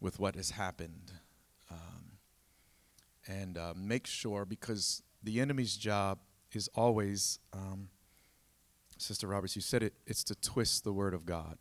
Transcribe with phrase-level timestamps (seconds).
[0.00, 1.12] with what has happened.
[1.70, 2.12] Um,
[3.26, 6.18] and uh, make sure, because the enemy's job
[6.52, 7.88] is always, um,
[8.96, 11.58] Sister Roberts, you said it, it's to twist the word of God.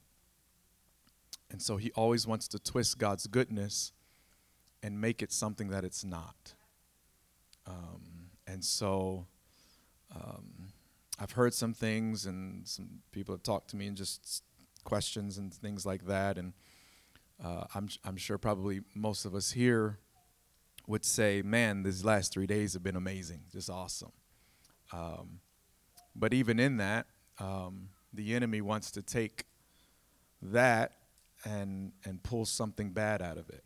[1.49, 3.93] And so he always wants to twist God's goodness
[4.83, 6.53] and make it something that it's not.
[7.65, 9.25] Um, and so
[10.15, 10.69] um,
[11.19, 14.43] I've heard some things, and some people have talked to me and just
[14.83, 16.37] questions and things like that.
[16.37, 16.53] And
[17.43, 19.99] uh, I'm, I'm sure probably most of us here
[20.87, 24.11] would say, man, these last three days have been amazing, just awesome.
[24.93, 25.41] Um,
[26.15, 27.07] but even in that,
[27.39, 29.45] um, the enemy wants to take
[30.41, 30.93] that
[31.43, 33.63] and, and pull something bad out of it.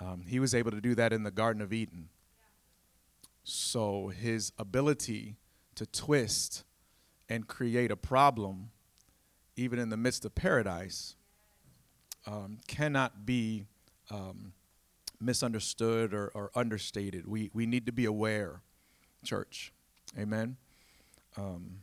[0.00, 2.10] Um, he was able to do that in the Garden of Eden.
[3.42, 5.36] So his ability
[5.74, 6.64] to twist
[7.28, 8.70] and create a problem,
[9.56, 11.16] even in the midst of paradise,
[12.28, 13.64] um, cannot be
[14.10, 14.52] um,
[15.20, 17.26] misunderstood or, or, understated.
[17.26, 18.60] We, we need to be aware,
[19.24, 19.72] church.
[20.18, 20.56] Amen.
[21.36, 21.80] Um,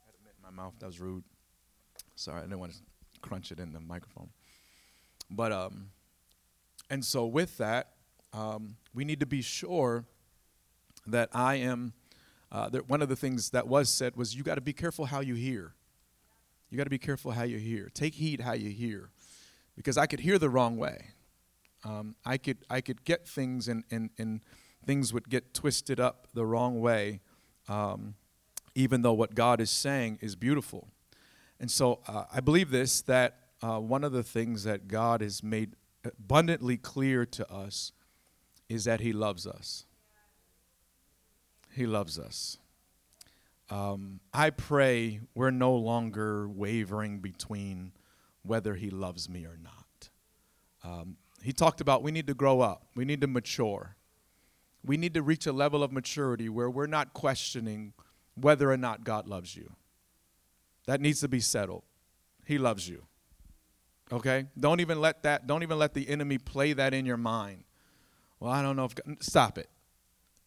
[0.00, 0.74] I had a in my mouth.
[0.78, 1.24] That was rude.
[2.14, 2.78] Sorry, I didn't want to
[3.20, 4.30] crunch it in the microphone.
[5.28, 5.90] But um,
[6.88, 7.92] and so with that,
[8.32, 10.04] um, we need to be sure
[11.06, 11.92] that I am.
[12.52, 15.06] Uh, that one of the things that was said was you got to be careful
[15.06, 15.75] how you hear.
[16.70, 17.90] You got to be careful how you hear.
[17.94, 19.10] Take heed how you hear,
[19.76, 21.12] because I could hear the wrong way.
[21.84, 24.40] Um, I could I could get things and and and
[24.84, 27.20] things would get twisted up the wrong way,
[27.68, 28.14] um,
[28.74, 30.88] even though what God is saying is beautiful.
[31.60, 35.42] And so uh, I believe this that uh, one of the things that God has
[35.42, 37.92] made abundantly clear to us
[38.68, 39.86] is that He loves us.
[41.72, 42.58] He loves us.
[43.68, 47.92] Um, I pray we're no longer wavering between
[48.42, 50.10] whether He loves me or not.
[50.84, 53.96] Um, he talked about we need to grow up, we need to mature.
[54.84, 57.92] We need to reach a level of maturity where we're not questioning
[58.34, 59.72] whether or not God loves you.
[60.86, 61.82] That needs to be settled.
[62.44, 63.04] He loves you.
[64.12, 64.46] Okay?
[64.58, 67.64] Don't even let that, don't even let the enemy play that in your mind.
[68.38, 69.68] Well, I don't know if God, stop it.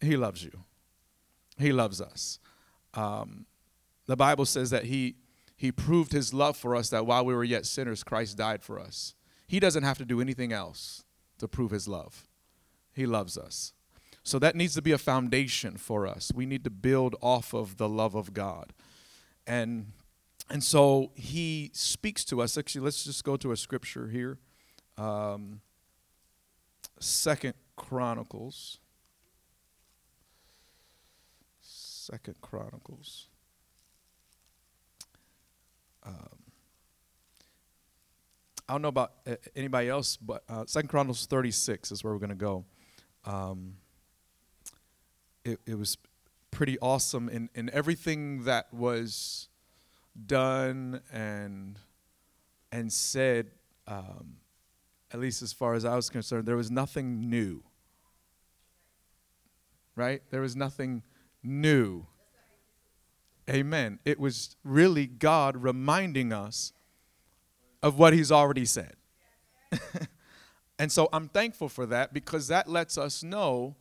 [0.00, 0.64] He loves you.
[1.58, 2.38] He loves us.
[2.94, 3.46] Um,
[4.06, 5.16] the Bible says that he
[5.56, 8.80] he proved his love for us that while we were yet sinners, Christ died for
[8.80, 9.14] us.
[9.46, 11.04] He doesn't have to do anything else
[11.38, 12.26] to prove his love.
[12.92, 13.74] He loves us.
[14.22, 16.32] So that needs to be a foundation for us.
[16.34, 18.72] We need to build off of the love of God.
[19.46, 19.92] And
[20.48, 22.58] and so he speaks to us.
[22.58, 24.38] Actually, let's just go to a scripture here.
[24.96, 25.60] Um,
[26.98, 28.78] Second Chronicles.
[32.10, 33.28] Second Chronicles.
[36.04, 36.16] Um,
[38.68, 42.18] I don't know about uh, anybody else, but uh, Second Chronicles 36 is where we're
[42.18, 42.64] going to go.
[43.24, 43.74] Um,
[45.44, 45.98] it, it was
[46.50, 49.48] pretty awesome in, in everything that was
[50.26, 51.78] done and
[52.72, 53.50] and said,
[53.86, 54.36] um,
[55.12, 57.62] at least as far as I was concerned, there was nothing new.
[59.96, 60.22] Right?
[60.30, 61.02] There was nothing
[61.42, 62.06] new.
[63.48, 63.98] Amen.
[64.04, 66.72] It was really God reminding us
[67.82, 68.94] of what He's already said.
[70.78, 73.76] and so I'm thankful for that because that lets us know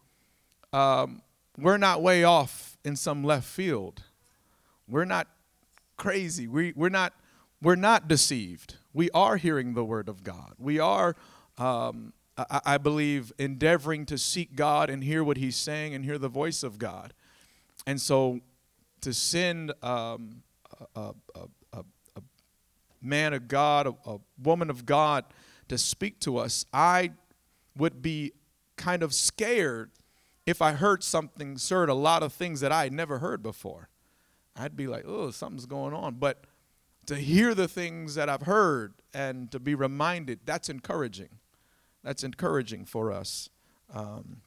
[0.74, 1.22] um,
[1.58, 4.03] we're not way off in some left field.
[4.88, 5.28] We're not
[5.97, 6.47] crazy.
[6.47, 7.14] We, we're, not,
[7.62, 8.78] we're not deceived.
[8.94, 10.53] We are hearing the word of God.
[10.58, 11.16] We are,
[11.58, 16.18] um, I, I, believe, endeavoring to seek God and hear what He's saying and hear
[16.18, 17.14] the voice of God.
[17.85, 18.40] And so
[19.01, 20.44] to send um,
[20.95, 21.79] a, a, a,
[22.16, 22.22] a,
[23.01, 25.25] man of God, a, woman of God
[25.69, 27.12] to speak to us, I
[27.78, 28.34] would be
[28.75, 29.91] kind of scared
[30.45, 33.90] if I heard something, heard a lot of things that I had never heard before.
[34.56, 36.16] I'd be like, oh, something's going on.
[36.16, 36.44] But
[37.06, 41.29] to hear the things that I've heard and to be reminded, that's encouraging.
[42.03, 43.49] That's encouraging for us.
[43.93, 44.41] Um,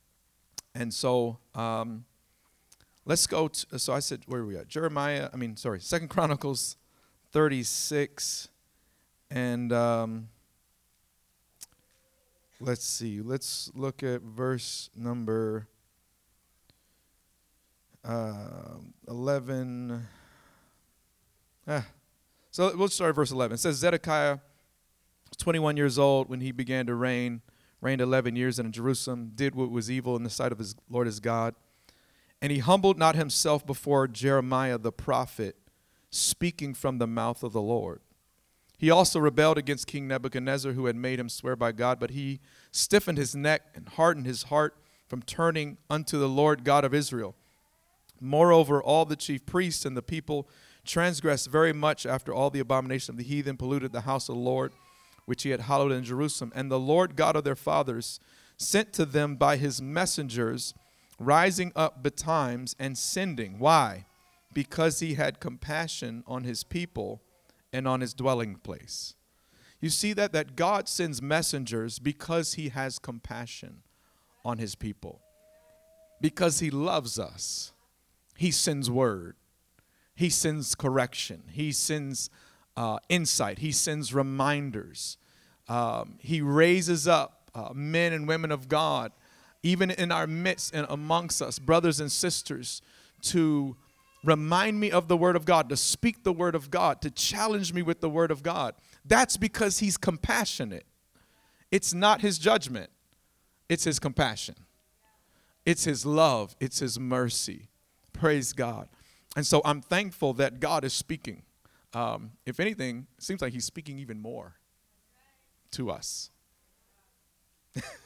[0.75, 2.05] and so um,
[3.04, 4.69] let's go to, so I said, where are we at?
[4.69, 6.76] Jeremiah, I mean, sorry, Second Chronicles
[7.32, 8.49] 36.
[9.31, 10.28] And um,
[12.60, 15.69] let's see, let's look at verse number
[18.04, 18.76] uh,
[19.08, 20.06] 11.
[21.66, 21.87] Ah.
[22.50, 23.54] So we'll start at verse 11.
[23.54, 24.38] It says Zedekiah
[25.31, 27.40] was 21 years old when he began to reign,
[27.81, 31.06] reigned 11 years in Jerusalem, did what was evil in the sight of his Lord
[31.06, 31.54] his God.
[32.43, 35.56] And he humbled not himself before Jeremiah the prophet,
[36.11, 38.00] speaking from the mouth of the Lord.
[38.77, 42.41] He also rebelled against King Nebuchadnezzar, who had made him swear by God, but he
[42.73, 47.37] stiffened his neck and hardened his heart from turning unto the Lord God of Israel.
[48.21, 50.49] Moreover, all the chief priests and the people
[50.85, 54.41] transgressed very much after all the abomination of the heathen, polluted the house of the
[54.41, 54.73] Lord,
[55.27, 56.50] which he had hallowed in Jerusalem.
[56.56, 58.19] And the Lord God of their fathers
[58.56, 60.75] sent to them by his messengers,
[61.25, 63.59] rising up betimes and sending.
[63.59, 64.07] Why?
[64.53, 67.23] Because he had compassion on his people
[67.73, 69.15] and on his dwelling place.
[69.81, 73.83] You see that that God sends messengers because he has compassion
[74.45, 75.21] on his people.
[76.21, 77.73] Because he loves us.
[78.37, 79.35] He sends word.
[80.15, 81.43] He sends correction.
[81.51, 82.31] He sends
[82.77, 83.59] uh, insight.
[83.59, 85.17] He sends reminders.
[85.69, 89.13] Um, he raises up uh, men and women of God,
[89.62, 92.82] even in our midst and amongst us, brothers and sisters,
[93.23, 93.76] to
[94.25, 97.73] remind me of the Word of God, to speak the Word of God, to challenge
[97.73, 98.75] me with the Word of God.
[99.05, 100.87] That's because He's compassionate.
[101.70, 102.91] It's not His judgment,
[103.69, 104.56] it's His compassion,
[105.64, 107.69] it's His love, it's His mercy.
[108.12, 108.88] Praise God.
[109.35, 111.43] And so I'm thankful that God is speaking.
[111.94, 114.56] Um, if anything, it seems like He's speaking even more
[115.73, 116.31] to us.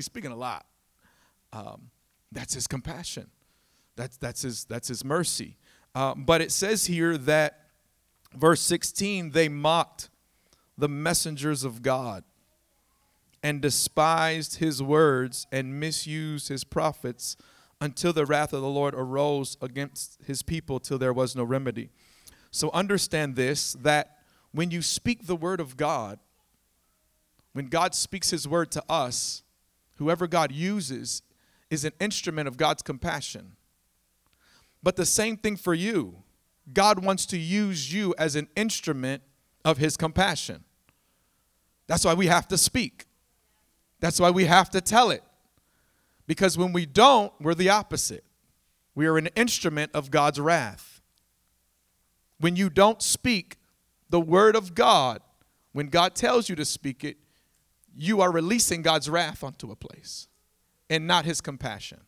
[0.00, 0.64] he's speaking a lot.
[1.52, 1.90] Um,
[2.32, 3.28] that's His compassion.
[3.96, 5.58] That's, that's, his, that's his mercy.
[5.94, 7.66] Uh, but it says here that,
[8.34, 10.08] verse 16, they mocked
[10.78, 12.24] the messengers of God
[13.42, 17.36] and despised his words and misused his prophets
[17.78, 21.90] until the wrath of the Lord arose against his people till there was no remedy.
[22.50, 24.16] So understand this that
[24.52, 26.18] when you speak the word of God,
[27.52, 29.42] when God speaks his word to us,
[30.00, 31.22] whoever God uses
[31.68, 33.52] is an instrument of God's compassion.
[34.82, 36.22] But the same thing for you.
[36.72, 39.22] God wants to use you as an instrument
[39.62, 40.64] of his compassion.
[41.86, 43.06] That's why we have to speak.
[44.00, 45.22] That's why we have to tell it.
[46.26, 48.24] Because when we don't, we're the opposite.
[48.94, 51.02] We are an instrument of God's wrath.
[52.38, 53.58] When you don't speak
[54.08, 55.20] the word of God,
[55.72, 57.18] when God tells you to speak it,
[57.96, 60.28] you are releasing God's wrath onto a place
[60.88, 62.00] and not his compassion.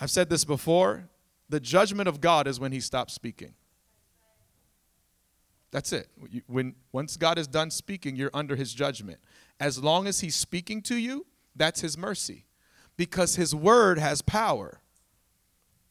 [0.00, 1.08] I've said this before
[1.48, 3.54] the judgment of God is when he stops speaking.
[5.70, 6.08] That's it.
[6.46, 9.18] When once God is done speaking, you're under his judgment.
[9.58, 11.26] As long as he's speaking to you,
[11.56, 12.46] that's his mercy.
[12.96, 14.80] Because his word has power.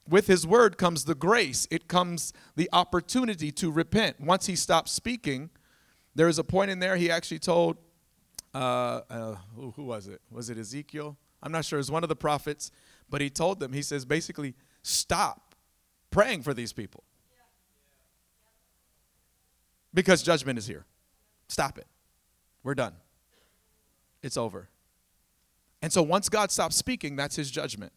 [0.07, 4.19] With his word comes the grace, it comes the opportunity to repent.
[4.19, 5.50] Once he stops speaking,
[6.16, 7.77] there is a point in there he actually told
[8.53, 10.21] uh, uh, who, was it?
[10.29, 11.17] Was it Ezekiel?
[11.41, 11.77] I'm not sure.
[11.77, 12.71] It was one of the prophets,
[13.09, 15.55] but he told them, he says, basically, stop
[16.11, 17.03] praying for these people.
[19.94, 20.85] Because judgment is here.
[21.47, 21.88] Stop it.
[22.63, 22.94] We're done.
[24.21, 24.69] It's over.
[25.81, 27.91] And so once God stops speaking, that's his judgment.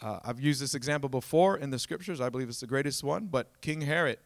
[0.00, 2.20] Uh, I've used this example before in the scriptures.
[2.20, 3.26] I believe it's the greatest one.
[3.26, 4.18] But King Herod,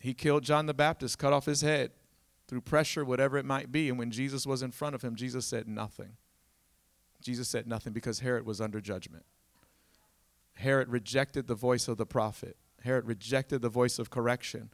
[0.00, 1.90] he killed John the Baptist, cut off his head
[2.48, 3.88] through pressure, whatever it might be.
[3.88, 6.16] And when Jesus was in front of him, Jesus said nothing.
[7.20, 9.26] Jesus said nothing because Herod was under judgment.
[10.54, 12.56] Herod rejected the voice of the prophet.
[12.82, 14.70] Herod rejected the voice of correction.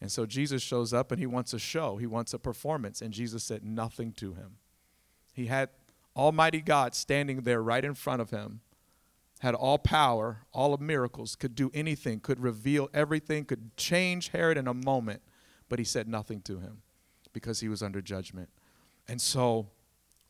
[0.00, 3.02] And so Jesus shows up and he wants a show, he wants a performance.
[3.02, 4.56] And Jesus said nothing to him.
[5.32, 5.68] He had
[6.16, 8.60] Almighty God standing there right in front of him,
[9.40, 14.56] had all power, all of miracles, could do anything, could reveal everything, could change Herod
[14.56, 15.22] in a moment.
[15.68, 16.82] But he said nothing to him
[17.34, 18.48] because he was under judgment.
[19.06, 19.66] And so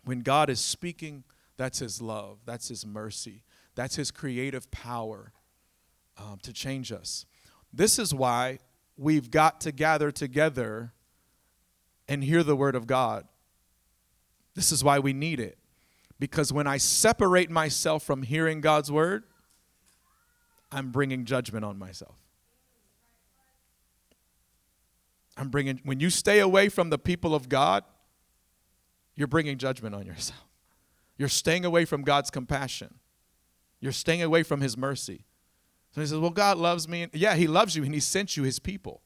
[0.05, 1.23] when God is speaking,
[1.57, 3.45] that's his love, that's his mercy.
[3.77, 5.33] That's his creative power
[6.17, 7.27] um, to change us.
[7.73, 8.59] This is why
[8.97, 10.93] we've got to gather together
[12.09, 13.27] and hear the word of God.
[14.55, 15.59] This is why we need it.
[16.21, 19.25] Because when I separate myself from hearing God's word,
[20.71, 22.15] I'm bringing judgment on myself.
[25.37, 27.85] I'm bringing, when you stay away from the people of God,
[29.17, 30.45] you're bringing judgment on yourself.
[31.17, 32.95] You're staying away from God's compassion.
[33.81, 35.25] You're staying away from his mercy.
[35.93, 37.07] So he says, Well, God loves me.
[37.13, 39.01] Yeah, he loves you, and he sent you his people.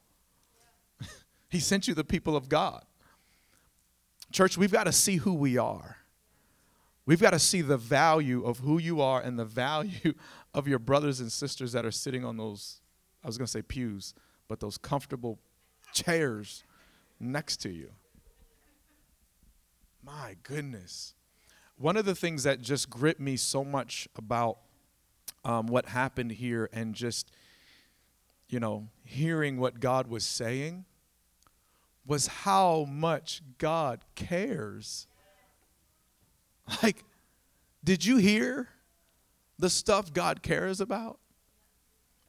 [1.50, 2.85] he sent you the people of God.
[4.32, 5.99] Church, we've got to see who we are.
[7.04, 10.12] We've got to see the value of who you are and the value
[10.54, 12.80] of your brothers and sisters that are sitting on those,
[13.25, 14.14] I was going to say pews,
[14.47, 15.38] but those comfortable
[15.92, 16.64] chairs
[17.21, 17.90] next to you.
[20.04, 21.14] My goodness.
[21.76, 24.59] One of the things that just gripped me so much about
[25.45, 27.30] um, what happened here and just,
[28.49, 30.85] you know, hearing what God was saying
[32.07, 35.07] was how much God cares.
[36.83, 37.04] Like,
[37.85, 38.68] did you hear
[39.59, 41.18] the stuff God cares about?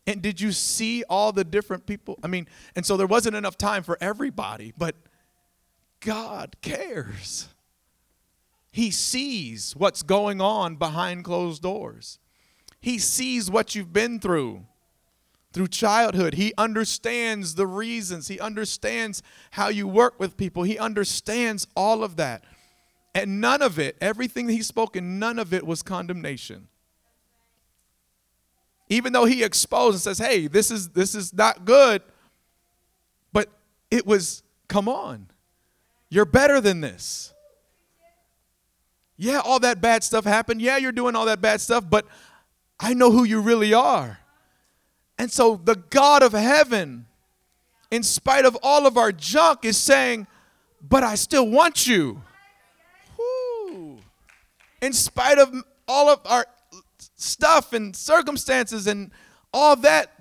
[0.10, 2.18] And did you see all the different people?
[2.24, 4.96] I mean, and so there wasn't enough time for everybody, but
[6.00, 7.48] God cares.
[8.72, 12.18] He sees what's going on behind closed doors.
[12.82, 14.66] He sees what you've been through
[15.54, 16.34] through childhood.
[16.34, 18.30] He understands the reasons.
[18.30, 20.64] He understands how you work with people.
[20.64, 22.44] He understands all of that.
[23.14, 26.68] And none of it, everything that He's spoken, none of it was condemnation.
[28.90, 32.02] Even though He exposed and says, hey, this is this is not good,
[33.32, 33.50] but
[33.92, 35.28] it was, come on,
[36.10, 37.34] you're better than this.
[39.22, 40.62] Yeah, all that bad stuff happened.
[40.62, 42.06] Yeah, you're doing all that bad stuff, but
[42.80, 44.20] I know who you really are.
[45.18, 47.06] And so the God of heaven,
[47.92, 50.26] in spite of all of our junk, is saying,
[50.82, 52.22] But I still want you.
[53.18, 53.98] Woo.
[54.82, 55.54] In spite of
[55.86, 56.46] all of our
[57.20, 59.12] stuff and circumstances and
[59.54, 60.20] all that,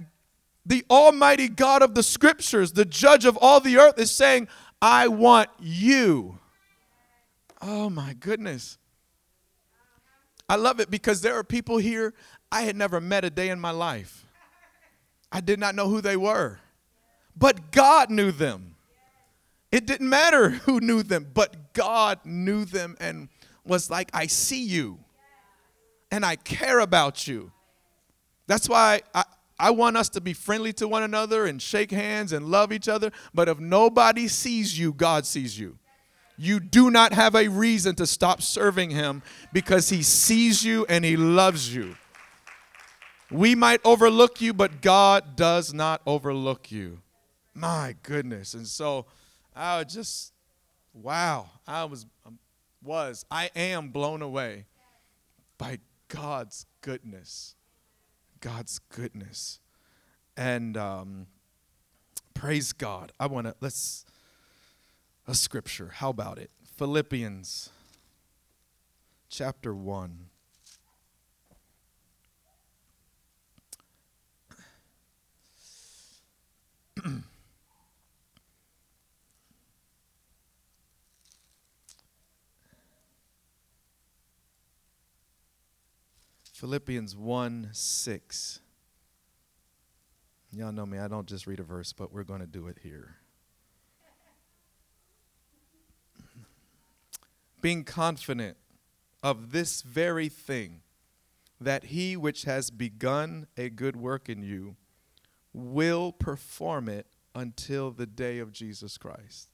[0.67, 4.49] the Almighty God of the scriptures, the judge of all the earth, is saying,
[4.83, 6.39] I want you.
[7.61, 8.79] Oh my goodness.
[10.49, 12.15] I love it because there are people here
[12.51, 14.25] I had never met a day in my life.
[15.31, 16.59] I did not know who they were.
[17.37, 18.77] But God knew them.
[19.71, 23.29] It didn't matter who knew them, but God knew them and
[23.65, 24.99] was like, I see you
[26.11, 27.53] and I care about you.
[28.47, 29.25] That's why I,
[29.59, 32.89] I want us to be friendly to one another and shake hands and love each
[32.89, 33.11] other.
[33.35, 35.79] But if nobody sees you, God sees you.
[36.37, 39.23] You do not have a reason to stop serving Him
[39.53, 41.97] because He sees you and He loves you.
[43.31, 47.01] We might overlook you, but God does not overlook you.
[47.55, 48.55] My goodness.
[48.55, 49.07] And so
[49.55, 50.33] I was just,
[50.95, 51.51] wow.
[51.67, 52.07] I was,
[52.83, 54.67] was, I am blown away
[55.59, 57.55] by God's goodness.
[58.41, 59.61] God's goodness.
[60.37, 61.27] And um,
[62.35, 63.13] praise God.
[63.19, 64.05] I want to, let's,
[65.27, 65.91] a scripture.
[65.95, 66.51] How about it?
[66.77, 67.71] Philippians
[69.29, 70.27] chapter 1.
[86.59, 88.61] Philippians 1 6.
[90.51, 92.79] Y'all know me, I don't just read a verse, but we're going to do it
[92.83, 93.15] here.
[97.61, 98.57] Being confident
[99.23, 100.81] of this very thing,
[101.61, 104.75] that he which has begun a good work in you
[105.53, 109.49] will perform it until the day of Jesus Christ.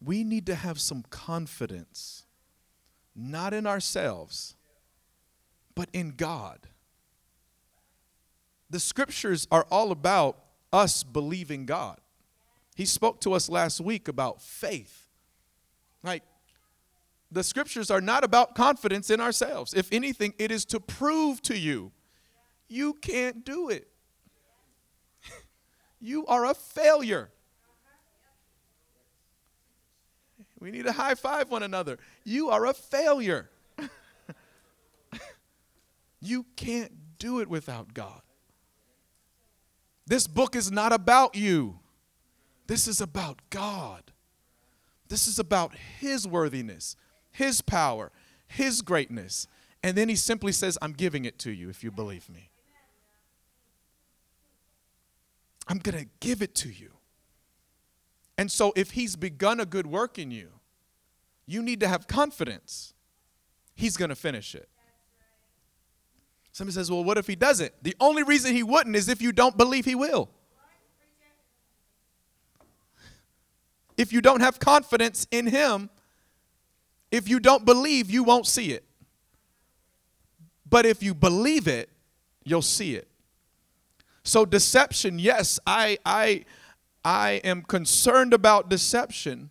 [0.00, 2.26] We need to have some confidence,
[3.16, 4.54] not in ourselves
[5.76, 6.58] but in God.
[8.68, 10.38] The scriptures are all about
[10.72, 12.00] us believing God.
[12.74, 15.06] He spoke to us last week about faith.
[16.02, 16.24] Like,
[17.30, 19.72] the scriptures are not about confidence in ourselves.
[19.72, 21.92] If anything, it is to prove to you
[22.68, 23.86] you can't do it.
[26.00, 27.30] you are a failure.
[30.58, 31.98] We need to high five one another.
[32.24, 33.50] You are a failure.
[36.26, 38.20] You can't do it without God.
[40.08, 41.78] This book is not about you.
[42.66, 44.02] This is about God.
[45.08, 46.96] This is about His worthiness,
[47.30, 48.10] His power,
[48.48, 49.46] His greatness.
[49.84, 52.50] And then He simply says, I'm giving it to you if you believe me.
[55.68, 56.90] I'm going to give it to you.
[58.36, 60.48] And so, if He's begun a good work in you,
[61.46, 62.94] you need to have confidence
[63.76, 64.68] He's going to finish it.
[66.56, 67.70] Somebody says, Well, what if he doesn't?
[67.82, 70.30] The only reason he wouldn't is if you don't believe he will.
[73.98, 75.90] If you don't have confidence in him,
[77.10, 78.84] if you don't believe, you won't see it.
[80.66, 81.90] But if you believe it,
[82.42, 83.06] you'll see it.
[84.22, 86.46] So deception, yes, I I
[87.04, 89.50] I am concerned about deception,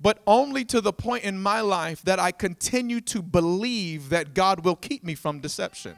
[0.00, 4.64] but only to the point in my life that I continue to believe that God
[4.64, 5.96] will keep me from deception.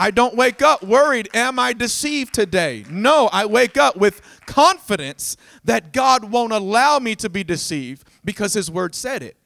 [0.00, 2.86] I don't wake up worried, am I deceived today?
[2.88, 8.54] No, I wake up with confidence that God won't allow me to be deceived because
[8.54, 9.36] His Word said it.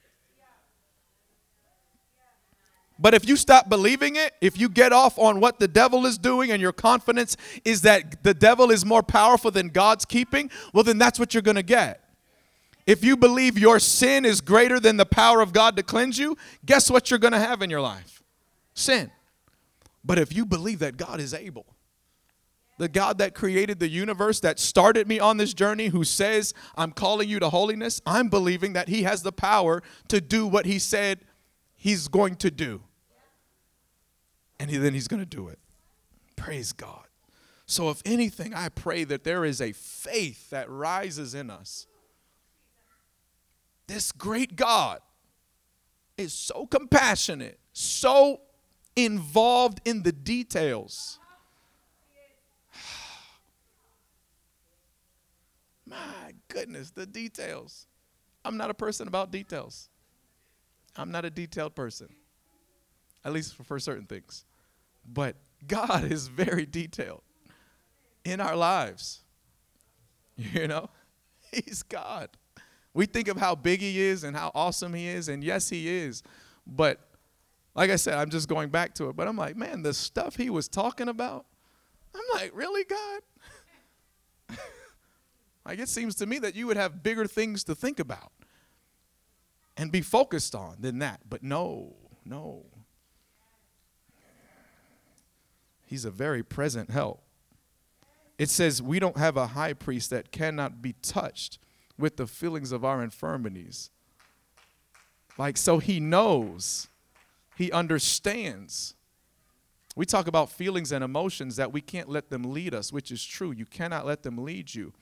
[3.01, 6.19] But if you stop believing it, if you get off on what the devil is
[6.19, 10.85] doing and your confidence is that the devil is more powerful than God's keeping, well,
[10.85, 12.01] then that's what you're going to get.
[12.87, 16.37] If you believe your sin is greater than the power of God to cleanse you,
[16.65, 18.23] guess what you're going to have in your life?
[18.75, 19.11] Sin.
[20.05, 21.67] But if you believe that God is able,
[22.79, 26.91] the God that created the universe, that started me on this journey, who says, I'm
[26.91, 30.79] calling you to holiness, I'm believing that He has the power to do what He
[30.79, 31.21] said
[31.77, 32.83] He's going to do.
[34.59, 35.59] And he, then He's going to do it.
[36.37, 37.05] Praise God.
[37.67, 41.87] So, if anything, I pray that there is a faith that rises in us
[43.87, 45.01] this great God
[46.17, 48.41] is so compassionate, so
[48.97, 51.19] involved in the details.
[55.87, 57.87] My goodness, the details.
[58.45, 59.89] I'm not a person about details.
[60.97, 62.09] I'm not a detailed person,
[63.25, 64.45] at least for, for certain things.
[65.07, 65.37] But
[65.67, 67.23] God is very detailed
[68.25, 69.21] in our lives.
[70.37, 70.91] You know,
[71.53, 72.29] He's God.
[72.93, 75.89] We think of how big he is and how awesome he is, and yes, he
[75.89, 76.23] is.
[76.67, 77.01] But
[77.75, 79.16] like I said, I'm just going back to it.
[79.16, 81.47] But I'm like, man, the stuff he was talking about,
[82.14, 83.21] I'm like, really, God?
[85.66, 88.33] like, it seems to me that you would have bigger things to think about
[89.76, 91.23] and be focused on than that.
[91.28, 92.66] But no, no.
[95.87, 97.23] He's a very present help.
[98.38, 101.59] It says we don't have a high priest that cannot be touched
[101.99, 103.90] with the feelings of our infirmities.
[105.38, 106.88] Like, so he knows,
[107.57, 108.95] he understands.
[109.97, 113.25] We talk about feelings and emotions that we can't let them lead us, which is
[113.25, 113.53] true.
[113.53, 114.93] You cannot let them lead you.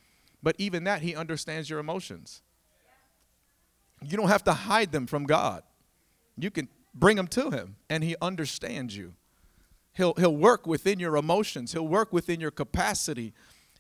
[0.43, 2.43] But even that, he understands your emotions.
[4.03, 5.63] You don't have to hide them from God.
[6.37, 9.15] You can bring them to him, and he understands you.
[9.95, 13.35] He'll, he'll work within your emotions, he'll work within your capacity,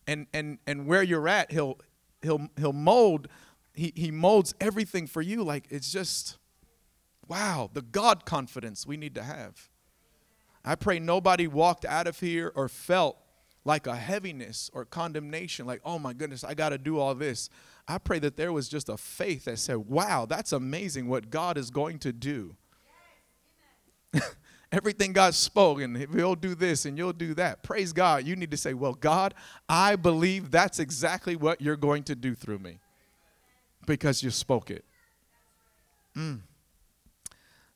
[0.06, 1.78] and, and, and where you're at, he'll,
[2.22, 3.28] he'll he'll mold
[3.74, 6.38] he he molds everything for you like it's just
[7.32, 9.70] wow the god confidence we need to have
[10.66, 13.16] i pray nobody walked out of here or felt
[13.64, 17.48] like a heaviness or condemnation like oh my goodness i got to do all this
[17.88, 21.56] i pray that there was just a faith that said wow that's amazing what god
[21.56, 22.54] is going to do
[24.70, 27.62] everything God spoke, and he'll do this and you'll do that.
[27.62, 28.26] Praise God.
[28.26, 29.32] You need to say, Well, God,
[29.70, 32.78] I believe that's exactly what you're going to do through me
[33.86, 34.84] because you spoke it.
[36.14, 36.40] Mm.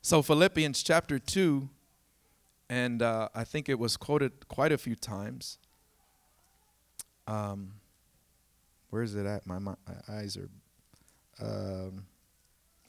[0.06, 1.68] So, Philippians chapter 2,
[2.70, 5.58] and uh, I think it was quoted quite a few times.
[7.26, 7.72] Um,
[8.90, 9.48] where is it at?
[9.48, 9.74] My, my,
[10.08, 10.48] eyes are.
[11.44, 12.06] Um,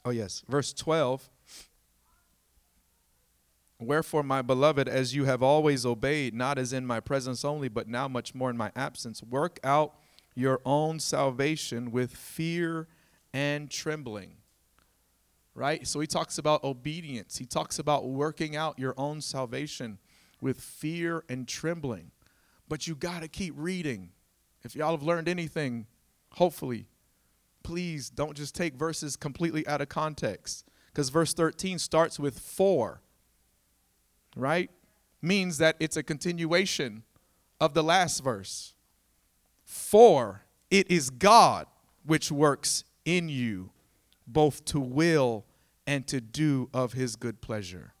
[0.04, 0.44] oh, yes.
[0.48, 1.28] Verse 12.
[3.80, 7.88] Wherefore, my beloved, as you have always obeyed, not as in my presence only, but
[7.88, 9.96] now much more in my absence, work out
[10.36, 12.86] your own salvation with fear
[13.32, 14.37] and trembling.
[15.58, 15.86] Right?
[15.86, 17.36] So he talks about obedience.
[17.36, 19.98] He talks about working out your own salvation
[20.40, 22.12] with fear and trembling.
[22.68, 24.10] But you got to keep reading.
[24.62, 25.86] If y'all have learned anything,
[26.34, 26.86] hopefully,
[27.64, 30.64] please don't just take verses completely out of context.
[30.86, 33.02] Because verse 13 starts with for
[34.38, 34.70] right?
[35.20, 37.02] Means that it's a continuation
[37.60, 38.74] of the last verse.
[39.64, 41.66] For it is God
[42.06, 43.70] which works in you
[44.32, 45.44] both to will
[45.86, 47.94] and to do of his good pleasure.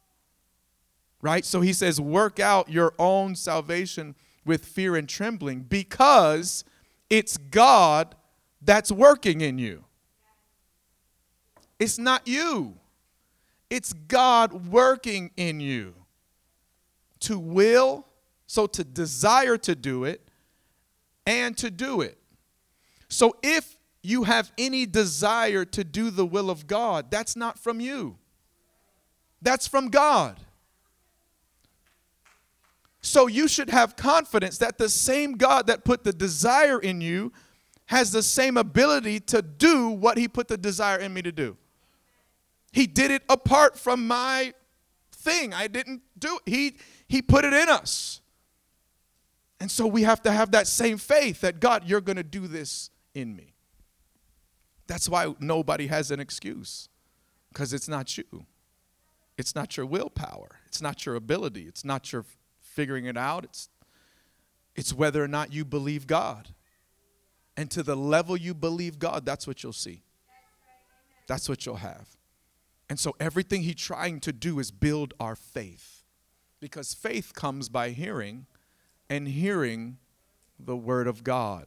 [1.20, 1.44] Right?
[1.44, 4.14] So he says, work out your own salvation
[4.44, 6.64] with fear and trembling because
[7.10, 8.14] it's God
[8.62, 9.84] that's working in you.
[11.78, 12.76] It's not you,
[13.70, 15.94] it's God working in you
[17.20, 18.06] to will,
[18.46, 20.28] so to desire to do it,
[21.26, 22.18] and to do it.
[23.08, 23.77] So if
[24.08, 28.16] you have any desire to do the will of God, that's not from you,
[29.42, 30.40] that's from God.
[33.00, 37.32] So you should have confidence that the same God that put the desire in you
[37.86, 41.56] has the same ability to do what he put the desire in me to do.
[42.72, 44.52] He did it apart from my
[45.12, 45.54] thing.
[45.54, 46.50] I didn't do it.
[46.50, 46.76] He
[47.08, 48.20] he put it in us.
[49.60, 52.46] And so we have to have that same faith that God, you're going to do
[52.46, 53.54] this in me.
[54.88, 56.88] That's why nobody has an excuse
[57.52, 58.46] because it's not you.
[59.36, 60.58] It's not your willpower.
[60.66, 61.62] It's not your ability.
[61.62, 62.24] It's not your
[62.60, 63.44] figuring it out.
[63.44, 63.68] It's,
[64.74, 66.48] it's whether or not you believe God.
[67.56, 70.02] And to the level you believe God, that's what you'll see.
[71.28, 72.16] That's what you'll have.
[72.88, 76.02] And so everything he's trying to do is build our faith.
[76.60, 78.46] Because faith comes by hearing,
[79.10, 79.98] and hearing
[80.58, 81.66] the word of God.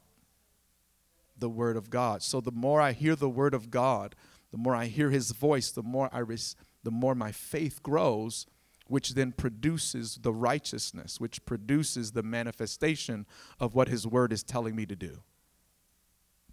[1.41, 2.23] The word of God.
[2.23, 4.15] So the more I hear the word of God,
[4.51, 8.45] the more I hear his voice, the more I res- the more my faith grows,
[8.88, 13.25] which then produces the righteousness, which produces the manifestation
[13.60, 15.23] of what his word is telling me to do.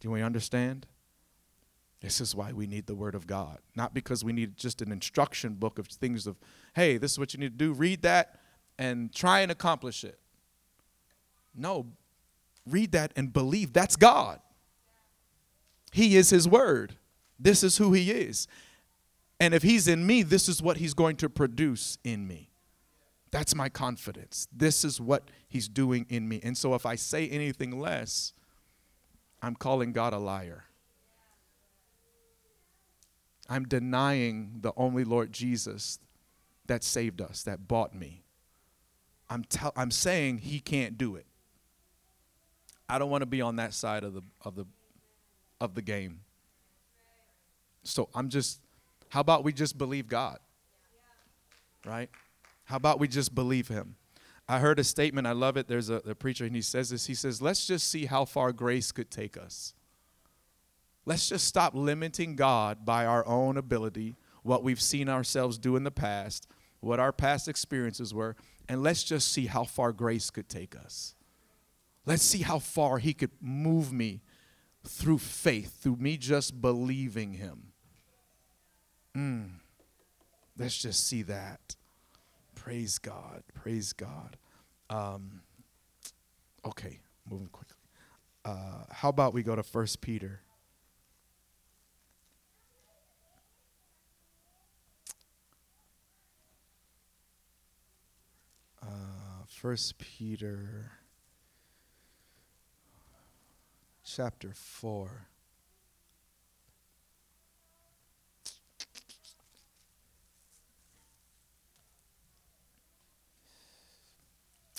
[0.01, 0.87] Do we understand?
[2.01, 3.59] This is why we need the Word of God.
[3.74, 6.37] Not because we need just an instruction book of things of,
[6.74, 7.72] hey, this is what you need to do.
[7.72, 8.38] Read that
[8.79, 10.20] and try and accomplish it.
[11.55, 11.87] No,
[12.64, 14.40] read that and believe that's God.
[15.92, 16.96] He is His Word.
[17.38, 18.46] This is who He is.
[19.40, 22.51] And if He's in me, this is what He's going to produce in me.
[23.31, 24.48] That's my confidence.
[24.55, 26.40] This is what He's doing in me.
[26.42, 28.33] And so if I say anything less,
[29.42, 30.64] I'm calling God a liar.
[33.48, 35.98] I'm denying the only Lord Jesus
[36.66, 38.24] that saved us, that bought me.
[39.31, 41.27] I'm, tell, I'm saying he can't do it.
[42.88, 44.64] I don't want to be on that side of the, of, the,
[45.61, 46.21] of the game.
[47.83, 48.61] So I'm just,
[49.09, 50.38] how about we just believe God?
[51.87, 52.11] Right?
[52.64, 53.97] How about we just believe him?
[54.49, 55.68] I heard a statement, I love it.
[55.68, 57.07] There's a, a preacher, and he says this.
[57.07, 59.75] He says, Let's just see how far grace could take us.
[61.05, 65.85] Let's just stop limiting God by our own ability, what we've seen ourselves do in
[65.85, 66.47] the past,
[66.81, 68.37] what our past experiences were,
[68.68, 71.14] and let's just see how far grace could take us.
[72.05, 74.23] Let's see how far He could move me
[74.86, 77.72] through faith, through me just believing Him.
[79.16, 79.50] Mm.
[80.56, 81.76] Let's just see that.
[82.54, 83.42] Praise God.
[83.54, 84.36] Praise God.
[84.90, 85.42] Um,
[86.64, 87.76] okay, moving quickly.
[88.44, 90.40] Uh, how about we go to First Peter?
[99.48, 100.92] First Peter
[104.14, 105.27] chapter 4.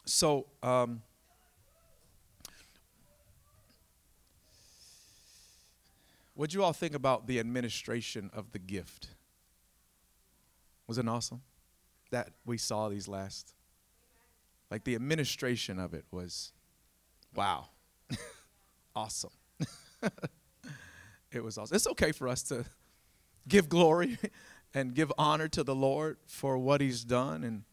[0.05, 1.01] So, um,
[6.33, 9.09] what you all think about the administration of the gift?
[10.87, 11.41] Was it awesome
[12.09, 13.53] that we saw these last
[14.71, 16.51] like the administration of it was,
[17.35, 17.69] wow,
[18.99, 19.31] awesome.
[21.31, 21.73] it was awesome.
[21.73, 22.65] It's okay for us to
[23.47, 24.17] give glory
[24.73, 27.63] and give honor to the Lord for what He's done and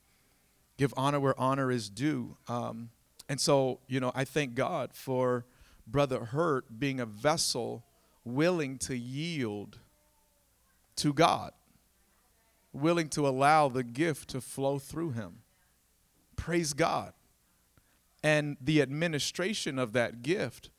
[0.77, 2.37] give honor where honor is due.
[2.47, 2.91] Um,
[3.29, 5.47] and so, you know, I thank God for
[5.85, 7.85] Brother Hurt being a vessel
[8.25, 9.81] willing to yield
[10.97, 11.53] to God,
[12.73, 15.39] willing to allow the gift to flow through him.
[16.37, 17.15] Praise God.
[18.23, 20.71] And the administration of that gift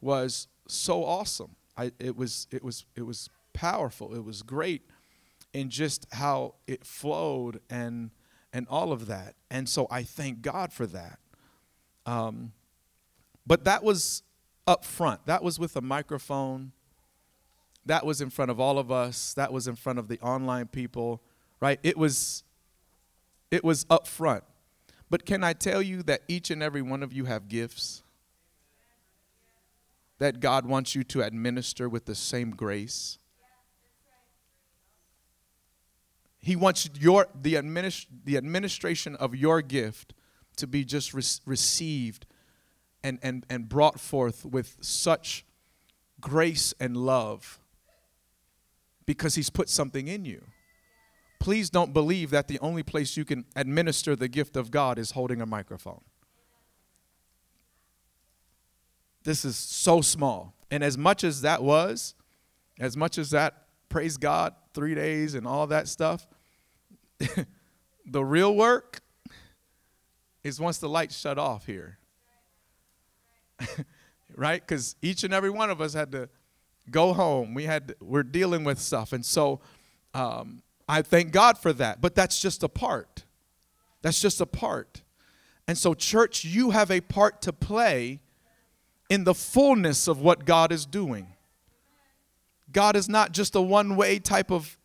[0.00, 1.56] was so awesome.
[1.76, 4.14] I, it was it was it was powerful.
[4.14, 4.82] It was great
[5.52, 8.10] in just how it flowed and
[8.52, 9.34] and all of that.
[9.50, 11.18] And so I thank God for that.
[12.06, 12.52] Um,
[13.46, 14.22] but that was
[14.66, 15.26] up front.
[15.26, 16.72] That was with a microphone.
[17.86, 19.32] That was in front of all of us.
[19.34, 21.22] That was in front of the online people,
[21.60, 21.80] right?
[21.82, 22.44] It was
[23.50, 24.44] it was up front.
[25.10, 28.02] But can I tell you that each and every one of you have gifts
[30.18, 33.18] that God wants you to administer with the same grace?
[36.40, 40.14] He wants your the, administ- the administration of your gift
[40.56, 42.26] to be just re- received
[43.02, 45.44] and, and, and brought forth with such
[46.20, 47.58] grace and love
[49.06, 50.44] because He's put something in you
[51.38, 55.12] please don't believe that the only place you can administer the gift of God is
[55.12, 56.02] holding a microphone.
[59.28, 60.54] This is so small.
[60.70, 62.14] And as much as that was,
[62.80, 66.26] as much as that, praise God, three days and all that stuff,
[68.06, 69.02] the real work
[70.42, 71.98] is once the lights shut off here.
[74.34, 74.66] right?
[74.66, 76.30] Because each and every one of us had to
[76.90, 77.52] go home.
[77.52, 79.12] We had to, we're dealing with stuff.
[79.12, 79.60] And so
[80.14, 82.00] um, I thank God for that.
[82.00, 83.24] But that's just a part.
[84.00, 85.02] That's just a part.
[85.66, 88.22] And so, church, you have a part to play
[89.08, 91.28] in the fullness of what God is doing.
[92.70, 94.76] God is not just a one way type of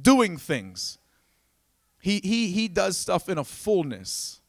[0.00, 0.98] doing things,
[2.00, 4.40] he, he, he does stuff in a fullness,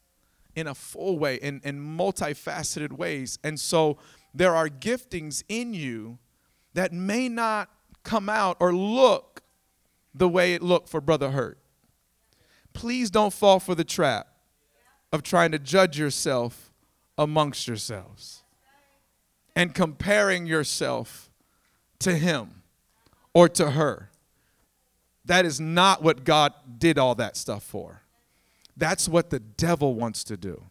[0.56, 3.38] in a full way, in, in multifaceted ways.
[3.44, 3.98] And so,
[4.34, 6.18] there are giftings in you
[6.72, 7.70] that may not
[8.02, 9.42] come out or look
[10.12, 11.58] the way it looked for Brother Hurt.
[12.72, 14.26] Please don't fall for the trap
[15.12, 16.72] of trying to judge yourself
[17.16, 18.43] amongst yourselves
[19.56, 21.30] and comparing yourself
[22.00, 22.62] to him
[23.32, 24.10] or to her.
[25.24, 28.02] That is not what God did all that stuff for.
[28.76, 30.64] That's what the devil wants to do.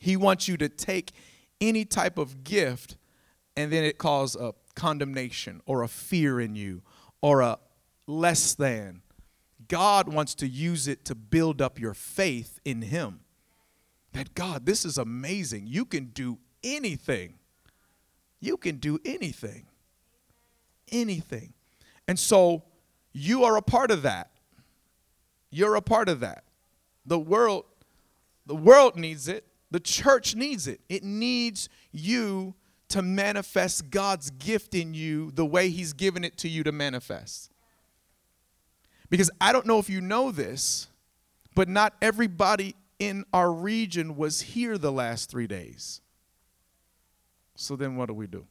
[0.00, 1.12] He wants you to take
[1.60, 2.96] any type of gift
[3.56, 6.82] and then it cause a condemnation or a fear in you
[7.20, 7.58] or a
[8.06, 9.02] less than.
[9.66, 13.20] God wants to use it to build up your faith in Him.
[14.12, 15.66] That God, this is amazing.
[15.66, 17.34] You can do anything.
[18.40, 19.66] You can do anything.
[20.90, 21.52] Anything.
[22.06, 22.62] And so
[23.12, 24.30] you are a part of that.
[25.50, 26.44] You're a part of that.
[27.06, 27.64] The world
[28.46, 29.44] the world needs it.
[29.70, 30.80] The church needs it.
[30.88, 32.54] It needs you
[32.88, 37.52] to manifest God's gift in you the way he's given it to you to manifest.
[39.10, 40.88] Because I don't know if you know this,
[41.54, 46.00] but not everybody in our region was here the last 3 days.
[47.60, 48.46] So then what do we do?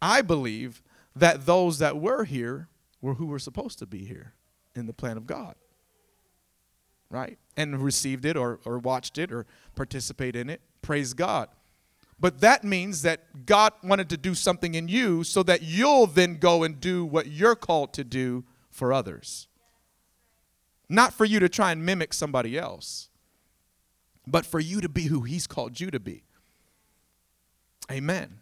[0.00, 0.80] I believe
[1.14, 2.68] that those that were here
[3.00, 4.32] were who were supposed to be here
[4.76, 5.56] in the plan of God.
[7.10, 7.36] Right?
[7.56, 10.60] And received it or, or watched it or participate in it.
[10.82, 11.48] Praise God.
[12.18, 16.36] But that means that God wanted to do something in you so that you'll then
[16.36, 19.48] go and do what you're called to do for others.
[20.88, 23.08] Not for you to try and mimic somebody else,
[24.26, 26.24] but for you to be who He's called you to be.
[27.90, 28.38] Amen.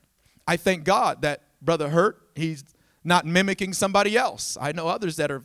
[0.47, 2.64] I thank God that Brother Hurt, he's
[3.05, 4.57] not mimicking somebody else.
[4.61, 5.45] I know others that have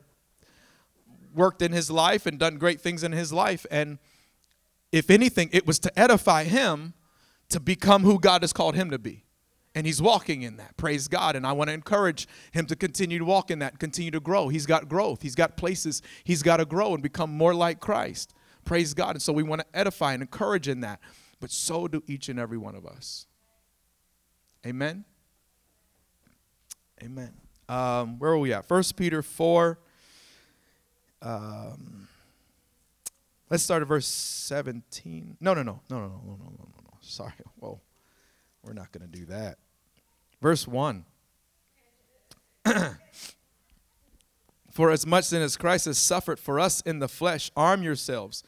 [1.34, 3.66] worked in his life and done great things in his life.
[3.70, 3.98] And
[4.92, 6.94] if anything, it was to edify him
[7.50, 9.24] to become who God has called him to be.
[9.74, 10.78] And he's walking in that.
[10.78, 11.36] Praise God.
[11.36, 14.48] And I want to encourage him to continue to walk in that, continue to grow.
[14.48, 18.34] He's got growth, he's got places he's got to grow and become more like Christ.
[18.66, 19.12] Praise God.
[19.12, 21.00] And so we want to edify and encourage in that.
[21.40, 23.28] But so do each and every one of us.
[24.66, 25.06] Amen.
[27.04, 27.34] Amen.
[27.70, 28.66] Um, where are we at?
[28.66, 29.80] First Peter 4.
[31.22, 32.08] Um,
[33.50, 35.38] let's start at verse 17.
[35.40, 36.98] No, no, no, no, no, no, no, no, no, no.
[37.02, 37.34] Sorry.
[37.60, 37.80] Whoa.
[38.64, 39.60] We're not going to do that.
[40.42, 41.06] Verse 1.
[44.76, 48.44] For as much then as Christ has suffered for us in the flesh, arm yourselves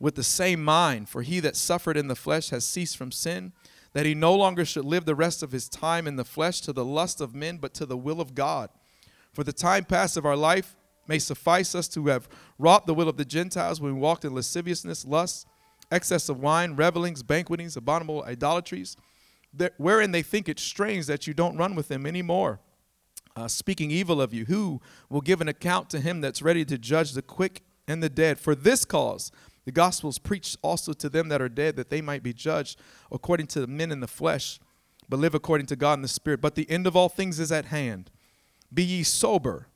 [0.00, 1.06] with the same mind.
[1.06, 3.52] For he that suffered in the flesh has ceased from sin
[3.92, 6.72] that he no longer should live the rest of his time in the flesh to
[6.72, 8.70] the lust of men, but to the will of God.
[9.34, 10.76] For the time past of our life
[11.08, 12.26] may suffice us to have
[12.58, 15.46] wrought the will of the Gentiles when we walked in lasciviousness, lust,
[15.92, 18.96] excess of wine, revelings, banquetings, abominable idolatries,
[19.76, 22.60] wherein they think it strange that you don't run with them anymore.
[23.36, 26.78] Uh, speaking evil of you, who will give an account to him that's ready to
[26.78, 28.38] judge the quick and the dead.
[28.38, 29.30] For this cause,
[29.66, 32.80] the gospel is preached also to them that are dead, that they might be judged
[33.12, 34.58] according to the men in the flesh,
[35.08, 36.40] but live according to God in the spirit.
[36.40, 38.10] But the end of all things is at hand.
[38.72, 39.68] Be ye sober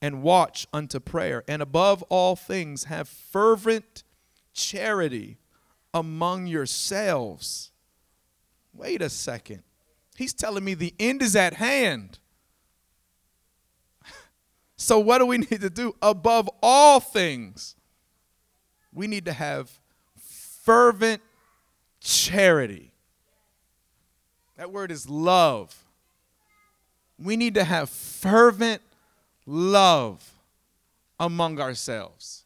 [0.00, 1.42] and watch unto prayer.
[1.48, 4.04] And above all things, have fervent
[4.52, 5.38] charity
[5.92, 7.70] among yourselves.
[8.72, 9.62] Wait a second.
[10.16, 12.18] He's telling me the end is at hand.
[14.82, 15.94] So, what do we need to do?
[16.02, 17.76] Above all things,
[18.92, 19.70] we need to have
[20.18, 21.22] fervent
[22.00, 22.92] charity.
[24.56, 25.84] That word is love.
[27.16, 28.82] We need to have fervent
[29.46, 30.32] love
[31.20, 32.44] among ourselves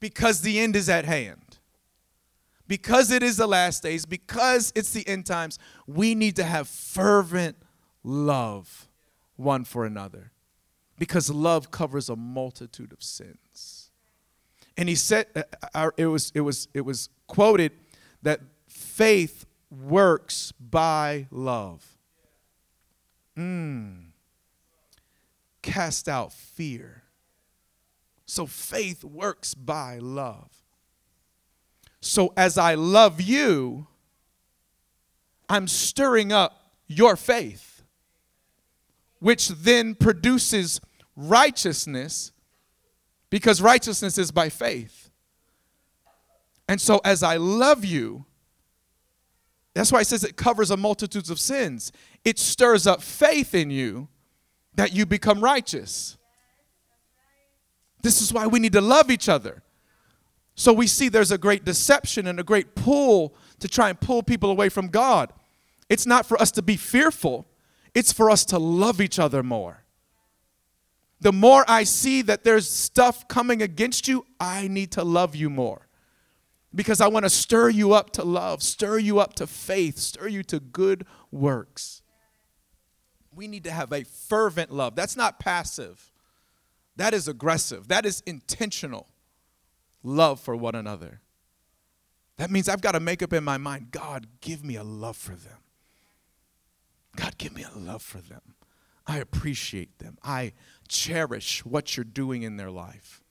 [0.00, 1.58] because the end is at hand.
[2.66, 6.66] Because it is the last days, because it's the end times, we need to have
[6.66, 7.56] fervent
[8.02, 8.88] love
[9.36, 10.32] one for another
[10.98, 13.90] because love covers a multitude of sins.
[14.76, 15.42] And he said, uh,
[15.74, 17.72] uh, it was, it was, it was quoted
[18.22, 21.84] that faith works by love.
[23.36, 24.06] Mm.
[25.62, 27.02] Cast out fear.
[28.26, 30.50] So faith works by love.
[32.00, 33.86] So as I love you,
[35.48, 37.73] I'm stirring up your faith,
[39.24, 40.82] which then produces
[41.16, 42.30] righteousness
[43.30, 45.08] because righteousness is by faith.
[46.68, 48.26] And so, as I love you,
[49.72, 51.90] that's why it says it covers a multitudes of sins.
[52.22, 54.08] It stirs up faith in you
[54.74, 56.18] that you become righteous.
[58.02, 59.62] This is why we need to love each other.
[60.54, 64.22] So we see there's a great deception and a great pull to try and pull
[64.22, 65.32] people away from God.
[65.88, 67.46] It's not for us to be fearful,
[67.94, 69.84] it's for us to love each other more.
[71.20, 75.48] the more I see that there's stuff coming against you, I need to love you
[75.48, 75.88] more.
[76.74, 80.28] Because I want to stir you up to love, stir you up to faith, stir
[80.28, 82.02] you to good works.
[83.34, 84.96] We need to have a fervent love.
[84.96, 86.12] That's not passive,
[86.96, 89.08] that is aggressive, that is intentional
[90.02, 91.22] love for one another.
[92.36, 95.16] That means I've got to make up in my mind God, give me a love
[95.16, 95.63] for them.
[97.16, 98.40] God, give me a love for them.
[99.06, 100.18] I appreciate them.
[100.22, 100.52] I
[100.88, 103.22] cherish what you're doing in their life.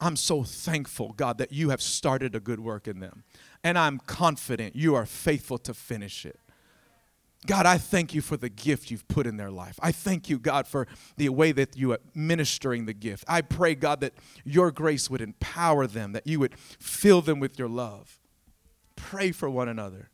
[0.00, 3.24] I'm so thankful, God, that you have started a good work in them.
[3.62, 6.38] And I'm confident you are faithful to finish it.
[7.46, 9.78] God, I thank you for the gift you've put in their life.
[9.82, 13.24] I thank you, God, for the way that you are ministering the gift.
[13.28, 17.58] I pray, God, that your grace would empower them, that you would fill them with
[17.58, 18.18] your love.
[18.96, 20.10] Pray for one another.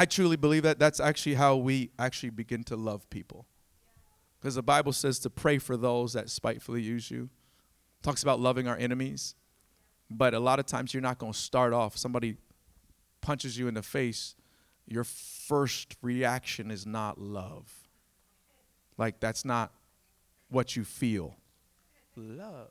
[0.00, 3.44] I truly believe that that's actually how we actually begin to love people.
[4.40, 7.24] Because the Bible says to pray for those that spitefully use you.
[7.24, 9.34] It talks about loving our enemies.
[10.10, 11.98] But a lot of times you're not going to start off.
[11.98, 12.38] Somebody
[13.20, 14.36] punches you in the face
[14.86, 17.70] your first reaction is not love.
[18.96, 19.72] Like, that's not
[20.48, 21.36] what you feel.
[22.16, 22.70] Love.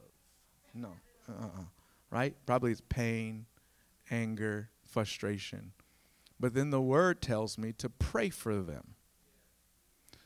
[0.74, 0.90] No.
[1.30, 1.64] Uh-uh.
[2.10, 2.36] Right?
[2.48, 3.46] Probably it's pain,
[4.10, 5.72] anger, frustration.
[6.40, 8.96] But then the word tells me to pray for them.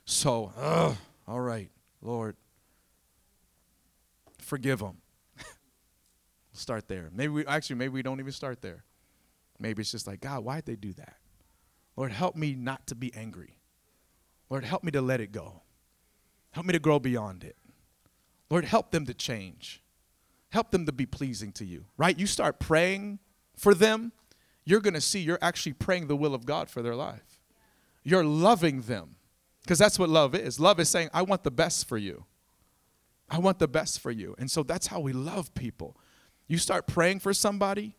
[0.05, 0.95] So, uh,
[1.27, 1.71] all right,
[2.01, 2.35] Lord,
[4.39, 4.97] forgive them.
[6.53, 7.09] start there.
[7.13, 8.83] Maybe we actually maybe we don't even start there.
[9.59, 11.17] Maybe it's just like, God, why'd they do that?
[11.95, 13.57] Lord, help me not to be angry.
[14.49, 15.61] Lord, help me to let it go.
[16.51, 17.55] Help me to grow beyond it.
[18.49, 19.81] Lord, help them to change.
[20.49, 22.17] Help them to be pleasing to you, right?
[22.17, 23.19] You start praying
[23.55, 24.11] for them,
[24.65, 27.39] you're going to see you're actually praying the will of God for their life.
[28.03, 29.15] You're loving them
[29.61, 30.59] because that's what love is.
[30.59, 32.25] Love is saying, I want the best for you.
[33.29, 34.35] I want the best for you.
[34.37, 35.97] And so that's how we love people.
[36.47, 37.95] You start praying for somebody,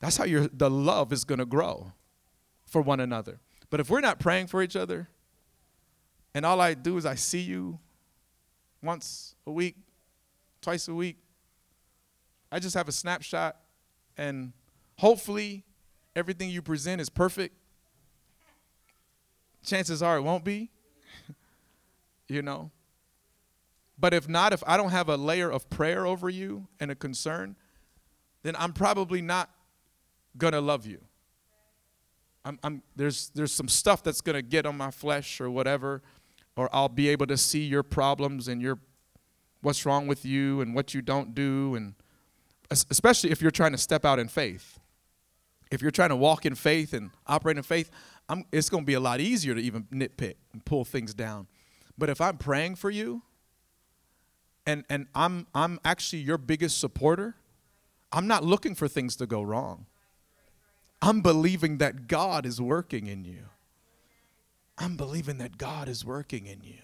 [0.00, 1.92] that's how the love is going to grow
[2.64, 3.40] for one another.
[3.70, 5.08] But if we're not praying for each other,
[6.34, 7.78] and all I do is I see you
[8.82, 9.76] once a week,
[10.60, 11.18] twice a week,
[12.50, 13.56] I just have a snapshot,
[14.16, 14.52] and
[14.98, 15.64] hopefully
[16.16, 17.56] everything you present is perfect.
[19.64, 20.70] Chances are it won't be,
[22.28, 22.70] you know.
[23.98, 26.94] But if not, if I don't have a layer of prayer over you and a
[26.94, 27.56] concern,
[28.42, 29.50] then I'm probably not
[30.36, 31.00] gonna love you.
[32.44, 36.02] I'm, I'm, there's, there's some stuff that's to get on my flesh or whatever,
[36.56, 38.78] or I'll be able to see your problems and your
[39.62, 41.94] what's wrong with you and what you don't do, and
[42.70, 44.78] especially if you're trying to step out in faith.
[45.74, 47.90] If you're trying to walk in faith and operate in faith,
[48.28, 51.48] I'm, it's going to be a lot easier to even nitpick and pull things down.
[51.98, 53.22] But if I'm praying for you,
[54.66, 57.34] and and I'm I'm actually your biggest supporter,
[58.12, 59.86] I'm not looking for things to go wrong.
[61.02, 63.46] I'm believing that God is working in you.
[64.78, 66.82] I'm believing that God is working in you.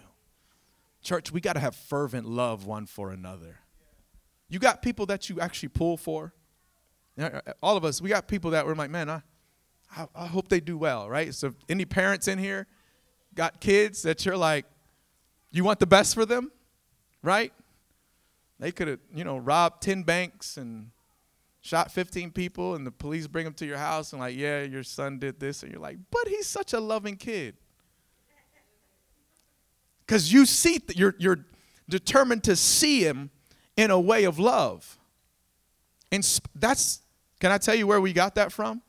[1.01, 3.59] Church, we got to have fervent love one for another.
[4.49, 6.33] You got people that you actually pull for.
[7.19, 9.21] Uh, uh, all of us, we got people that we're like, man, I,
[9.95, 11.33] I, I hope they do well, right?
[11.33, 12.67] So, any parents in here
[13.35, 14.65] got kids that you're like,
[15.51, 16.51] you want the best for them,
[17.21, 17.51] right?
[18.59, 20.91] They could have, you know, robbed 10 banks and
[21.61, 24.81] shot 15 people and the police bring him to your house and like yeah your
[24.81, 27.55] son did this and you're like but he's such a loving kid
[30.05, 31.45] because you see th- you're, you're
[31.87, 33.29] determined to see him
[33.77, 34.97] in a way of love
[36.11, 37.01] and that's
[37.39, 38.81] can i tell you where we got that from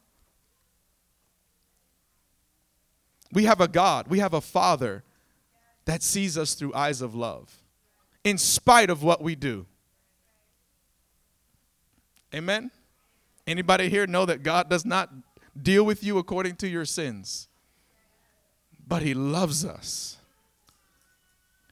[3.32, 5.04] we have a god we have a father
[5.84, 7.62] that sees us through eyes of love
[8.24, 9.66] in spite of what we do
[12.34, 12.70] Amen?
[13.46, 15.10] Anybody here know that God does not
[15.60, 17.48] deal with you according to your sins?
[18.86, 20.16] But He loves us.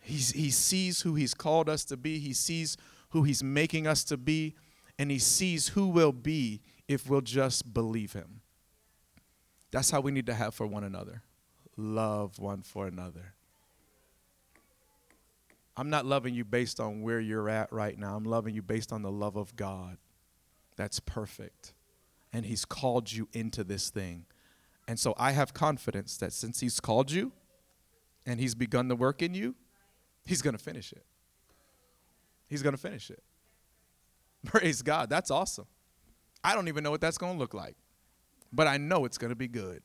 [0.02, 2.76] He's, he sees who He's called us to be, He sees
[3.10, 4.54] who He's making us to be,
[5.00, 8.42] and He sees who we'll be if we'll just believe Him.
[9.70, 11.22] That's how we need to have for one another
[11.76, 13.32] love one for another.
[15.76, 18.14] I'm not loving you based on where you're at right now.
[18.14, 19.96] I'm loving you based on the love of God
[20.76, 21.74] that's perfect.
[22.32, 24.24] And He's called you into this thing.
[24.88, 27.32] And so I have confidence that since He's called you
[28.26, 29.54] and He's begun the work in you,
[30.24, 31.04] He's going to finish it.
[32.46, 33.22] He's going to finish it.
[34.44, 35.10] Praise God.
[35.10, 35.66] That's awesome.
[36.42, 37.76] I don't even know what that's going to look like,
[38.52, 39.82] but I know it's going to be good.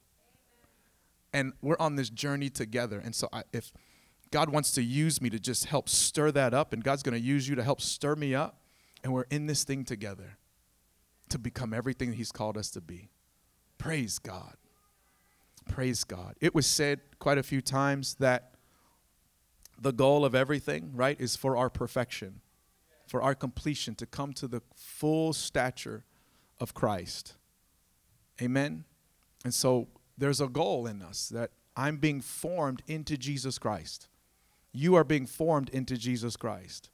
[1.34, 3.01] And we're on this journey together.
[3.03, 3.74] And so I, if
[4.32, 7.26] God wants to use me to just help stir that up, and God's going to
[7.26, 8.62] use you to help stir me up.
[9.03, 10.38] And we're in this thing together
[11.30, 13.10] to become everything He's called us to be.
[13.78, 14.56] Praise God.
[15.70, 16.36] Praise God.
[16.41, 18.56] It was said quite a few times that
[19.80, 22.41] the goal of everything, right, is for our perfection,
[23.08, 26.03] for our completion, to come to the full stature
[26.60, 27.36] of Christ.
[28.41, 28.84] Amen.
[29.43, 29.88] And so
[30.18, 34.08] there's a goal in us that I'm being formed into Jesus Christ.
[34.72, 36.89] You are being formed into Jesus Christ.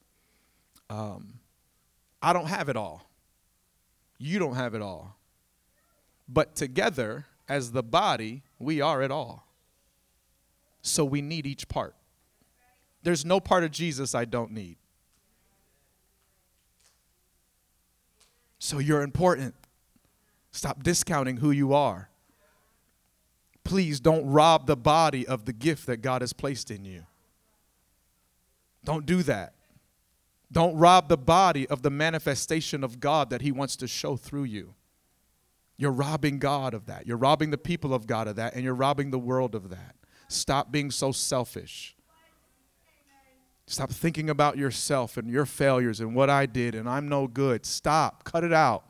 [0.89, 1.39] Um,
[2.21, 3.09] I don't have it all.
[4.17, 5.17] You don't have it all.
[6.27, 9.47] But together, as the body, we are it all.
[10.81, 11.95] So we need each part.
[13.03, 14.77] There's no part of Jesus I don't need.
[18.71, 19.53] So you're important.
[20.51, 22.09] Stop discounting who you are.
[23.65, 27.03] Please don't rob the body of the gift that God has placed in you.
[28.85, 29.55] Don't do that.
[30.53, 34.45] Don't rob the body of the manifestation of God that He wants to show through
[34.45, 34.73] you.
[35.75, 37.05] You're robbing God of that.
[37.05, 39.97] You're robbing the people of God of that, and you're robbing the world of that.
[40.29, 41.97] Stop being so selfish.
[43.71, 47.65] Stop thinking about yourself and your failures and what I did and I'm no good.
[47.65, 48.25] Stop.
[48.25, 48.83] Cut it out.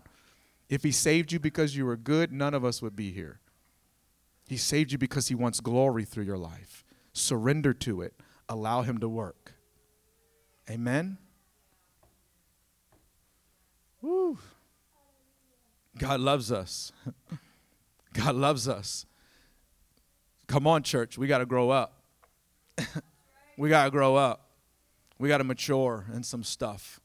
[0.70, 3.42] If He saved you because you were good, none of us would be here.
[4.50, 6.84] He saved you because He wants glory through your life.
[7.14, 8.16] Surrender to it,
[8.50, 9.54] allow Him to work.
[10.68, 11.20] Amen.
[14.02, 14.40] Woo.
[15.96, 16.92] God loves us.
[18.14, 19.06] God loves us.
[20.48, 21.20] Come on, church.
[21.20, 22.02] We got to grow up.
[23.60, 24.48] we got to grow up.
[25.22, 27.00] We got to mature in some stuff.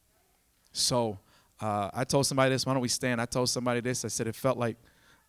[0.71, 1.19] So
[1.61, 2.65] uh, I told somebody this.
[2.65, 3.21] Why don't we stand?
[3.21, 4.03] I told somebody this.
[4.03, 4.77] I said it felt like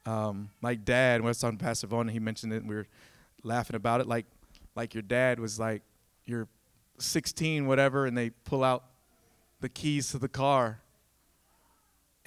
[0.07, 1.21] um, like dad.
[1.21, 2.87] When I was talking to Pastor Vaughn, he mentioned it, and we were
[3.43, 4.07] laughing about it.
[4.07, 4.25] Like
[4.75, 5.83] like your dad was like
[6.25, 6.49] you're
[6.99, 8.85] 16, whatever, and they pull out
[9.61, 10.81] the keys to the car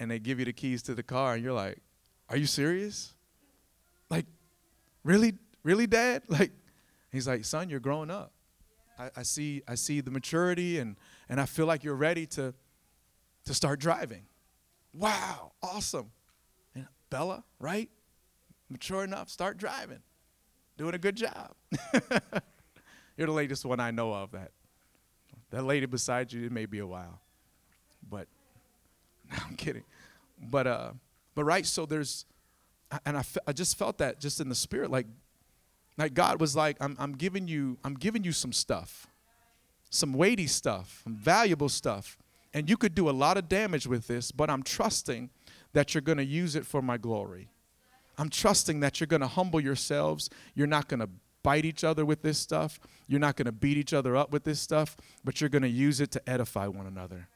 [0.02, 1.78] and they give you the keys to the car, and you're like,
[2.30, 3.14] Are you serious?
[4.10, 4.26] Like,
[5.04, 5.34] really?
[5.64, 6.24] Really, Dad?
[6.28, 6.52] Like,
[7.12, 8.32] he's like, Son, you're growing up.
[9.02, 10.96] I, I see I see the maturity and
[11.28, 12.54] and I feel like you're ready to
[13.46, 14.24] to start driving.
[14.94, 16.12] Wow, awesome.
[16.76, 17.90] And Bella, right?
[18.70, 20.00] Mature enough, start driving.
[20.78, 21.54] Doing a good job.
[23.18, 24.52] you're the latest one I know of that.
[25.50, 27.20] That lady beside you, it may be a while.
[28.08, 28.28] But
[29.32, 29.84] no, I'm kidding.
[30.40, 30.92] But uh,
[31.36, 31.66] but right.
[31.66, 32.26] So there's,
[33.06, 35.08] and I, I just felt that just in the spirit, like,
[36.02, 39.08] like God was like, I'm I'm giving you I'm giving you some stuff,
[39.90, 42.18] some weighty stuff, some valuable stuff,
[42.54, 44.32] and you could do a lot of damage with this.
[44.32, 45.30] But I'm trusting
[45.74, 47.50] that you're going to use it for my glory.
[48.18, 50.30] I'm trusting that you're going to humble yourselves.
[50.54, 51.10] You're not going to
[51.44, 52.80] bite each other with this stuff.
[53.08, 55.70] You're not going to beat each other up with this stuff, but you're going to
[55.70, 57.30] use it to edify one another.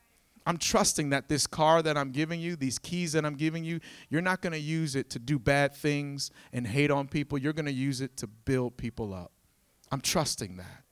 [0.45, 3.79] I'm trusting that this car that I'm giving you, these keys that I'm giving you,
[4.09, 7.37] you're not going to use it to do bad things and hate on people.
[7.37, 9.31] You're going to use it to build people up.
[9.91, 10.83] I'm trusting that.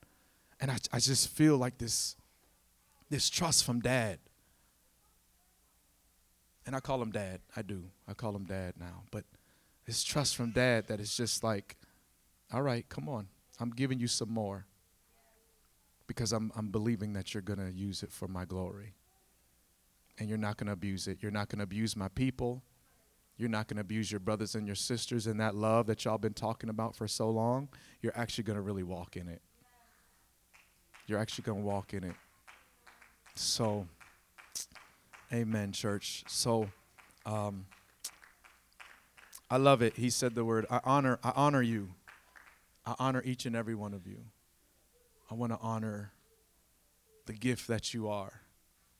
[0.60, 2.16] And I, I just feel like this,
[3.12, 4.18] this trust from dad.
[6.66, 7.41] And I call him dad.
[7.56, 7.84] I do.
[8.08, 9.04] I call him dad now.
[9.12, 9.26] But
[9.86, 11.76] this trust from dad that is just like,
[12.51, 13.28] all right, come on.
[13.60, 14.66] I'm giving you some more
[16.08, 18.95] because I'm, I'm believing that you're going to use it for my glory
[20.20, 21.18] and you're not going to abuse it.
[21.22, 22.64] You're not going to abuse my people.
[23.38, 26.18] You're not going to abuse your brothers and your sisters and that love that y'all
[26.18, 27.70] been talking about for so long.
[28.01, 29.41] You're actually going to really walk in it.
[31.07, 32.16] You're actually going to walk in it.
[33.36, 33.88] So,
[35.34, 36.24] amen, church.
[36.28, 36.70] So,
[37.26, 37.66] um,
[39.49, 39.97] I love it.
[39.97, 41.89] He said the word, I honor, I honor you.
[42.86, 44.20] I honor each and every one of you.
[45.30, 46.11] I want to honor
[47.26, 48.43] the gift that you are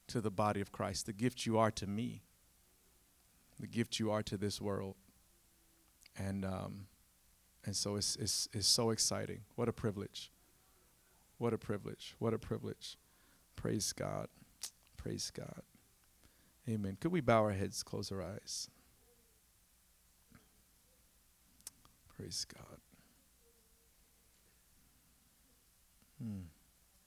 [0.08, 2.24] to the body of Christ, the gift you are to me,
[3.60, 4.95] the gift you are to this world.
[6.18, 6.88] And, um,
[7.66, 9.41] and so it's, it's, it's so exciting.
[9.56, 10.32] What a privilege.
[11.38, 12.16] What a privilege.
[12.20, 12.97] What a privilege.
[13.56, 14.28] Praise God.
[14.97, 15.62] Praise God.
[16.70, 16.97] Amen.
[16.99, 18.70] Could we bow our heads, close our eyes?
[22.16, 22.78] Praise God.
[26.22, 26.53] Hmm.